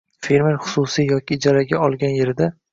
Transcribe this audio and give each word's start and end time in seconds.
«Fermer— 0.27 0.57
xususiy 0.69 1.07
yoki 1.13 1.37
ijaraga 1.41 1.85
olgan 1.91 2.19
yerida 2.19 2.53